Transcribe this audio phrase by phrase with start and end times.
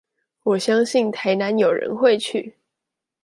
[0.41, 2.57] 我相信台南有人會去